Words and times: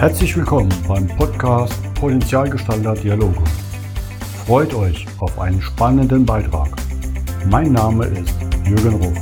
Herzlich 0.00 0.34
willkommen 0.34 0.72
beim 0.88 1.06
Podcast 1.06 1.74
Potenzialgestalter 1.92 2.94
Dialoge. 2.94 3.44
Freut 4.46 4.72
euch 4.72 5.06
auf 5.18 5.38
einen 5.38 5.60
spannenden 5.60 6.24
Beitrag. 6.24 6.70
Mein 7.50 7.72
Name 7.72 8.06
ist 8.06 8.34
Jürgen 8.64 8.94
Ruf. 8.94 9.18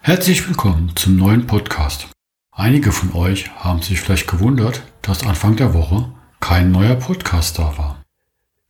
Herzlich 0.00 0.48
willkommen 0.48 0.90
zum 0.96 1.16
neuen 1.16 1.46
Podcast. 1.46 2.08
Einige 2.50 2.92
von 2.92 3.12
euch 3.12 3.50
haben 3.56 3.82
sich 3.82 4.00
vielleicht 4.00 4.26
gewundert, 4.26 4.84
dass 5.02 5.22
Anfang 5.22 5.54
der 5.56 5.74
Woche 5.74 6.10
kein 6.40 6.72
neuer 6.72 6.94
Podcast 6.94 7.58
da 7.58 7.76
war. 7.76 7.93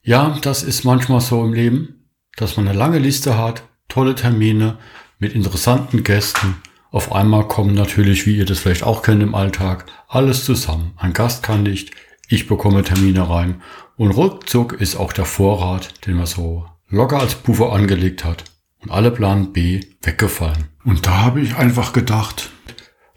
Ja, 0.07 0.37
das 0.39 0.61
ist 0.61 0.83
manchmal 0.83 1.19
so 1.19 1.43
im 1.43 1.53
Leben, 1.53 2.05
dass 2.35 2.57
man 2.57 2.67
eine 2.67 2.77
lange 2.77 2.99
Liste 2.99 3.39
hat, 3.39 3.63
tolle 3.87 4.13
Termine 4.13 4.77
mit 5.17 5.33
interessanten 5.33 6.03
Gästen. 6.03 6.57
Auf 6.91 7.11
einmal 7.11 7.47
kommen 7.47 7.73
natürlich, 7.73 8.27
wie 8.27 8.37
ihr 8.37 8.45
das 8.45 8.59
vielleicht 8.59 8.83
auch 8.83 9.01
kennt 9.01 9.23
im 9.23 9.33
Alltag, 9.33 9.87
alles 10.07 10.45
zusammen. 10.45 10.93
Ein 10.97 11.13
Gast 11.13 11.41
kann 11.41 11.63
nicht, 11.63 11.89
ich 12.27 12.45
bekomme 12.45 12.83
Termine 12.83 13.27
rein 13.27 13.63
und 13.97 14.11
ruckzuck 14.11 14.73
ist 14.73 14.95
auch 14.95 15.11
der 15.11 15.25
Vorrat, 15.25 16.05
den 16.05 16.17
man 16.17 16.27
so 16.27 16.67
locker 16.87 17.19
als 17.19 17.33
Puffer 17.33 17.73
angelegt 17.73 18.23
hat 18.23 18.43
und 18.83 18.91
alle 18.91 19.09
Plan 19.09 19.53
B 19.53 19.79
weggefallen. 20.03 20.65
Und 20.83 21.07
da 21.07 21.21
habe 21.21 21.41
ich 21.41 21.55
einfach 21.55 21.93
gedacht, 21.93 22.51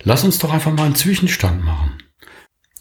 lass 0.04 0.24
uns 0.24 0.38
doch 0.38 0.54
einfach 0.54 0.72
mal 0.72 0.86
einen 0.86 0.94
Zwischenstand 0.94 1.62
machen. 1.62 1.98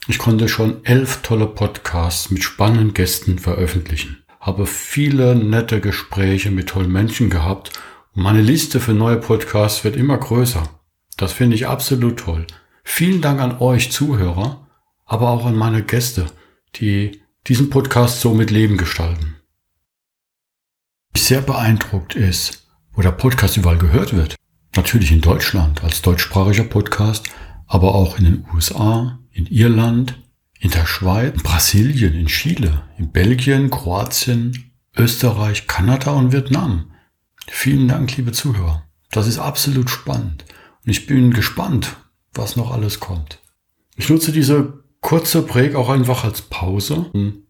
Ich 0.10 0.20
konnte 0.20 0.48
schon 0.48 0.86
elf 0.86 1.22
tolle 1.22 1.48
Podcasts 1.48 2.32
mit 2.32 2.42
spannenden 2.42 2.94
Gästen 2.94 3.40
veröffentlichen, 3.40 4.24
habe 4.40 4.66
viele 4.66 5.36
nette 5.36 5.82
Gespräche 5.82 6.50
mit 6.50 6.70
tollen 6.70 6.94
Menschen 6.94 7.30
gehabt 7.30 7.74
und 8.16 8.24
meine 8.24 8.42
Liste 8.42 8.80
für 8.80 8.94
neue 8.94 9.18
Podcasts 9.18 9.84
wird 9.84 9.98
immer 9.98 10.18
größer. 10.18 10.64
Das 11.18 11.34
finde 11.34 11.58
ich 11.58 11.68
absolut 11.68 12.20
toll. 12.20 12.48
Vielen 12.86 13.20
Dank 13.22 13.42
an 13.42 13.58
euch 13.60 13.92
Zuhörer, 13.92 14.66
aber 15.06 15.30
auch 15.30 15.46
an 15.46 15.58
meine 15.58 15.84
Gäste, 15.84 16.28
die 16.76 17.22
diesen 17.48 17.70
Podcast 17.70 18.22
so 18.22 18.34
mit 18.34 18.50
Leben 18.50 18.78
gestalten. 18.78 19.36
Was 21.12 21.28
sehr 21.28 21.42
beeindruckt 21.42 22.16
ist, 22.16 22.66
wo 22.94 23.02
der 23.02 23.12
Podcast 23.12 23.58
überall 23.58 23.78
gehört 23.78 24.16
wird. 24.16 24.36
Natürlich 24.78 25.12
in 25.12 25.20
Deutschland 25.20 25.84
als 25.84 26.02
deutschsprachiger 26.02 26.64
Podcast, 26.64 27.30
aber 27.66 27.94
auch 27.94 28.18
in 28.18 28.24
den 28.24 28.46
USA, 28.54 29.20
in 29.38 29.46
Irland, 29.46 30.20
in 30.60 30.72
der 30.72 30.88
Schweiz, 30.88 31.36
in 31.36 31.44
Brasilien, 31.44 32.14
in 32.16 32.26
Chile, 32.26 32.82
in 32.98 33.12
Belgien, 33.12 33.70
Kroatien, 33.70 34.72
Österreich, 34.98 35.68
Kanada 35.68 36.12
und 36.12 36.32
Vietnam. 36.32 36.92
Vielen 37.48 37.88
Dank, 37.88 38.18
liebe 38.18 38.32
Zuhörer. 38.32 38.84
Das 39.12 39.28
ist 39.28 39.38
absolut 39.38 39.90
spannend. 39.90 40.46
Und 40.84 40.90
ich 40.90 41.06
bin 41.06 41.32
gespannt, 41.32 41.96
was 42.34 42.56
noch 42.56 42.72
alles 42.72 43.00
kommt. 43.00 43.40
Ich 43.96 44.10
nutze 44.10 44.32
diese 44.32 44.84
kurze 45.02 45.44
Break 45.44 45.76
auch 45.76 45.90
einfach 45.90 46.24
als 46.24 46.42
Pause, 46.42 47.10
um 47.14 47.44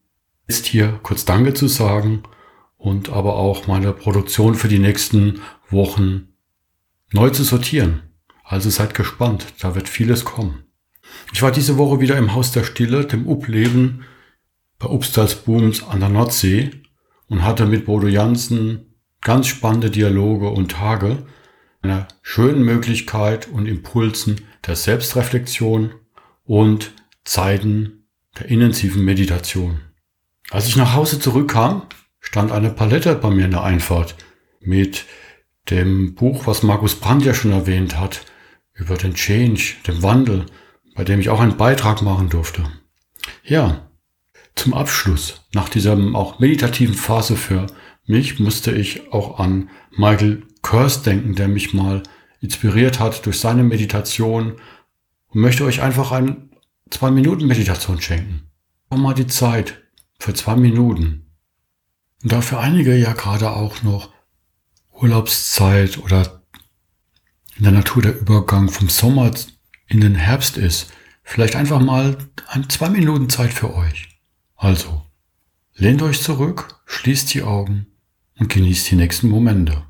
jetzt 0.48 0.66
hier 0.66 1.00
kurz 1.04 1.24
Danke 1.24 1.54
zu 1.54 1.68
sagen 1.68 2.24
und 2.76 3.10
aber 3.10 3.38
auch 3.38 3.68
meine 3.68 3.94
Produktion 3.94 4.56
für 4.56 4.68
die 4.68 4.80
nächsten 4.80 5.42
Wochen 5.70 6.34
neu 7.14 7.30
zu 7.30 7.44
sortieren. 7.44 8.04
Also 8.44 8.70
seid 8.70 8.94
gespannt, 8.94 9.54
da 9.60 9.74
wird 9.74 9.90
vieles 9.90 10.26
kommen. 10.26 10.67
Ich 11.34 11.42
war 11.42 11.52
diese 11.52 11.78
Woche 11.78 12.00
wieder 12.00 12.18
im 12.18 12.34
Haus 12.34 12.52
der 12.52 12.64
Stille, 12.64 13.06
dem 13.06 13.28
Upleben 13.28 14.06
bei 14.80 14.88
Upstalsbooms 14.88 15.84
an 15.84 16.00
der 16.00 16.10
Nordsee 16.10 16.72
und 17.28 17.44
hatte 17.44 17.66
mit 17.66 17.86
Bodo 17.86 18.08
Jansen 18.08 18.96
ganz 19.22 19.48
spannende 19.48 19.90
Dialoge 19.90 20.50
und 20.50 20.72
Tage, 20.72 21.26
einer 21.82 22.08
schönen 22.22 22.64
Möglichkeit 22.64 23.48
und 23.48 23.68
Impulsen 23.68 24.42
der 24.66 24.76
Selbstreflexion 24.76 25.92
und 26.44 26.92
Zeiten 27.24 28.08
der 28.40 28.48
intensiven 28.48 29.04
Meditation. 29.04 29.82
Als 30.50 30.68
ich 30.68 30.76
nach 30.76 30.94
Hause 30.94 31.20
zurückkam, 31.20 31.84
stand 32.20 32.52
eine 32.52 32.70
Palette 32.70 33.16
bei 33.16 33.30
mir 33.30 33.46
in 33.46 33.52
der 33.52 33.64
Einfahrt 33.64 34.16
mit 34.62 35.06
dem 35.70 36.16
Buch, 36.16 36.48
was 36.48 36.64
Markus 36.64 36.96
Brandt 36.96 37.26
ja 37.26 37.34
schon 37.34 37.52
erwähnt 37.52 38.00
hat, 38.00 38.26
über 38.74 38.96
den 38.96 39.16
Change, 39.16 39.76
den 39.88 40.04
Wandel, 40.04 40.46
bei 40.98 41.04
dem 41.04 41.20
ich 41.20 41.30
auch 41.30 41.40
einen 41.40 41.58
Beitrag 41.58 42.02
machen 42.02 42.28
durfte. 42.28 42.64
Ja, 43.44 43.88
zum 44.56 44.74
Abschluss, 44.74 45.46
nach 45.54 45.70
dieser 45.70 45.96
auch 46.16 46.40
meditativen 46.40 46.96
Phase 46.96 47.38
für 47.38 47.68
mich, 48.08 48.40
musste 48.40 48.72
ich 48.72 49.14
auch 49.14 49.40
an 49.40 49.70
Michael 49.92 50.44
Kurs 50.64 51.04
denken, 51.04 51.36
der 51.36 51.48
mich 51.48 51.74
mal 51.74 52.02
inspiriert 52.42 53.00
hat 53.00 53.26
durch 53.28 53.40
seine 53.40 53.64
Meditation 53.64 54.54
und 55.28 55.42
möchte 55.42 55.66
euch 55.66 55.82
einfach 55.84 56.12
eine 56.12 56.50
zwei 56.90 57.12
Minuten 57.12 57.46
Meditation 57.46 58.02
schenken. 58.02 58.50
Noch 58.90 58.98
mal 58.98 59.14
die 59.14 59.28
Zeit 59.28 59.84
für 60.20 60.34
zwei 60.34 60.56
Minuten. 60.56 61.28
Und 62.24 62.32
da 62.32 62.42
für 62.42 62.60
einige 62.60 62.96
ja 62.96 63.14
gerade 63.14 63.52
auch 63.52 63.84
noch 63.84 64.10
Urlaubszeit 64.94 66.00
oder 66.00 66.42
in 67.56 67.66
der 67.66 67.74
Natur 67.74 68.02
der 68.02 68.20
Übergang 68.20 68.70
vom 68.70 68.90
Sommer 68.90 69.32
in 69.88 70.02
den 70.02 70.16
Herbst 70.16 70.58
ist, 70.58 70.92
vielleicht 71.24 71.56
einfach 71.56 71.80
mal 71.80 72.18
ein, 72.48 72.70
zwei 72.70 72.90
Minuten 72.90 73.30
Zeit 73.30 73.54
für 73.54 73.74
euch. 73.74 74.10
Also, 74.56 75.02
lehnt 75.76 76.02
euch 76.02 76.22
zurück, 76.22 76.82
schließt 76.86 77.34
die 77.34 77.44
Augen 77.44 77.88
und 78.40 78.50
genießt 78.50 78.92
die 78.92 78.96
nächsten 78.96 79.30
Momente. 79.30 79.84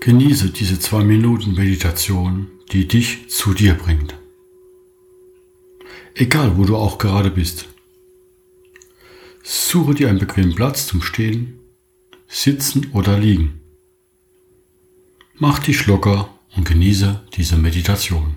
Genieße 0.00 0.50
diese 0.50 0.78
zwei 0.78 1.02
Minuten 1.02 1.54
Meditation, 1.54 2.48
die 2.72 2.86
dich 2.86 3.30
zu 3.30 3.54
dir 3.54 3.72
bringt. 3.74 4.14
Egal, 6.14 6.58
wo 6.58 6.64
du 6.64 6.76
auch 6.76 6.98
gerade 6.98 7.30
bist. 7.30 7.68
Suche 9.42 9.94
dir 9.94 10.10
einen 10.10 10.18
bequemen 10.18 10.54
Platz 10.54 10.86
zum 10.86 11.00
Stehen 11.00 11.58
sitzen 12.34 12.90
oder 12.92 13.18
liegen. 13.18 13.60
Mach 15.36 15.60
dich 15.60 15.86
locker 15.86 16.28
und 16.56 16.64
genieße 16.66 17.26
diese 17.34 17.56
Meditation. 17.56 18.36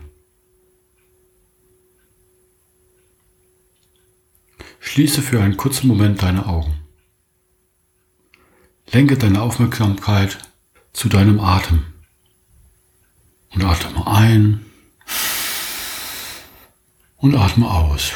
Schließe 4.79 5.21
für 5.21 5.41
einen 5.41 5.57
kurzen 5.57 5.87
Moment 5.87 6.21
deine 6.21 6.45
Augen. 6.45 6.75
Lenke 8.91 9.17
deine 9.17 9.41
Aufmerksamkeit 9.41 10.37
zu 10.93 11.09
deinem 11.09 11.39
Atem 11.39 11.83
und 13.49 13.63
atme 13.63 14.07
ein 14.07 14.65
und 17.17 17.35
atme 17.35 17.69
aus. 17.69 18.13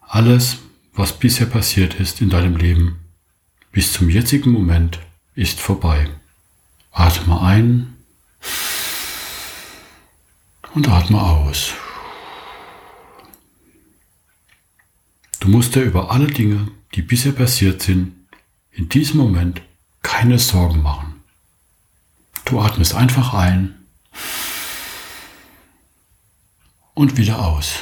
Alles, 0.00 0.58
was 0.92 1.18
bisher 1.18 1.46
passiert 1.46 1.94
ist 1.94 2.20
in 2.20 2.30
deinem 2.30 2.56
Leben, 2.56 3.00
bis 3.70 3.92
zum 3.92 4.10
jetzigen 4.10 4.50
Moment, 4.50 5.00
ist 5.34 5.60
vorbei. 5.60 6.08
Atme 6.90 7.40
ein 7.40 7.96
und 10.74 10.88
atme 10.88 11.20
aus. 11.20 11.72
Du 15.40 15.48
musst 15.48 15.74
dir 15.74 15.82
über 15.82 16.10
alle 16.10 16.26
Dinge, 16.26 16.68
die 16.94 17.02
bisher 17.02 17.32
passiert 17.32 17.82
sind, 17.82 18.14
in 18.70 18.88
diesem 18.88 19.18
Moment 19.18 19.62
keine 20.02 20.38
Sorgen 20.38 20.82
machen. 20.82 21.22
Du 22.44 22.60
atmest 22.60 22.94
einfach 22.94 23.34
ein 23.34 23.74
und 26.94 27.16
wieder 27.16 27.38
aus. 27.40 27.78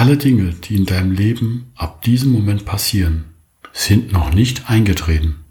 Alle 0.00 0.16
Dinge, 0.16 0.54
die 0.54 0.76
in 0.76 0.86
deinem 0.86 1.12
Leben 1.12 1.72
ab 1.74 2.00
diesem 2.00 2.32
Moment 2.32 2.64
passieren, 2.64 3.34
sind 3.74 4.12
noch 4.12 4.32
nicht 4.32 4.70
eingetreten. 4.70 5.44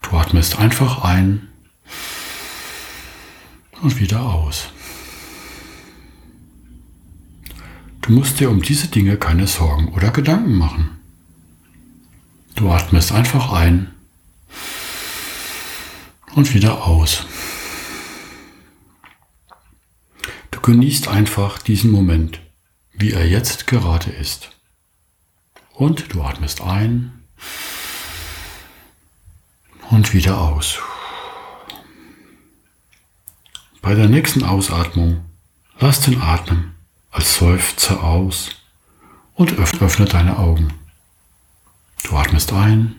Du 0.00 0.16
atmest 0.16 0.60
einfach 0.60 1.02
ein 1.02 1.48
und 3.82 3.98
wieder 3.98 4.22
aus. 4.22 4.68
Du 8.00 8.12
musst 8.12 8.38
dir 8.38 8.48
um 8.48 8.62
diese 8.62 8.86
Dinge 8.86 9.16
keine 9.16 9.48
Sorgen 9.48 9.88
oder 9.88 10.12
Gedanken 10.12 10.54
machen. 10.54 10.90
Du 12.54 12.70
atmest 12.70 13.10
einfach 13.10 13.50
ein 13.50 13.92
und 16.36 16.54
wieder 16.54 16.86
aus. 16.86 17.26
Du 20.52 20.60
genießt 20.60 21.08
einfach 21.08 21.58
diesen 21.58 21.90
Moment 21.90 22.45
wie 22.98 23.12
er 23.12 23.26
jetzt 23.26 23.66
gerade 23.66 24.10
ist. 24.10 24.50
Und 25.72 26.12
du 26.14 26.22
atmest 26.22 26.60
ein 26.62 27.24
und 29.90 30.14
wieder 30.14 30.40
aus. 30.40 30.78
Bei 33.82 33.94
der 33.94 34.08
nächsten 34.08 34.42
Ausatmung 34.42 35.24
lass 35.78 36.00
den 36.00 36.20
Atmen 36.20 36.74
als 37.10 37.36
Seufzer 37.36 38.02
aus 38.02 38.50
und 39.34 39.52
öffne 39.58 40.06
deine 40.06 40.38
Augen. 40.38 40.72
Du 42.02 42.16
atmest 42.16 42.52
ein. 42.52 42.96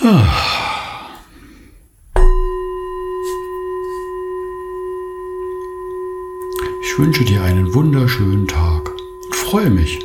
Ich 0.00 0.49
wünsche 7.00 7.24
dir 7.24 7.42
einen 7.42 7.72
wunderschönen 7.72 8.46
Tag 8.46 8.90
und 8.90 9.34
freue 9.34 9.70
mich, 9.70 9.98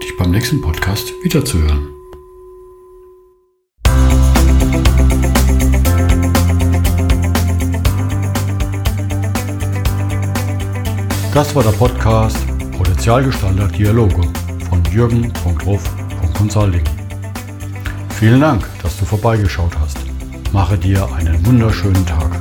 dich 0.00 0.16
beim 0.16 0.30
nächsten 0.30 0.60
Podcast 0.60 1.12
wiederzuhören. 1.24 1.88
Das 11.34 11.52
war 11.56 11.64
der 11.64 11.72
Podcast 11.72 12.38
Potenzialgestalter 12.70 13.66
Dialoge 13.66 14.22
von 14.70 14.84
jürgen.ruf.consulting. 14.92 16.84
Vielen 18.10 18.40
Dank, 18.40 18.64
dass 18.80 18.96
du 18.96 19.04
vorbeigeschaut 19.04 19.76
hast. 19.80 19.98
Mache 20.52 20.78
dir 20.78 21.12
einen 21.14 21.44
wunderschönen 21.44 22.06
Tag. 22.06 22.37